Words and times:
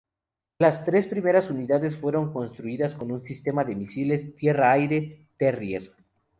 Las 0.57 0.83
tres 0.83 1.05
primeras 1.05 1.51
unidades 1.51 1.95
fueron 1.95 2.33
construidas 2.33 2.95
con 2.95 3.11
un 3.11 3.21
sistema 3.23 3.63
de 3.63 3.75
misiles 3.75 4.35
tierra-aire 4.35 5.27
Terrier. 5.37 5.91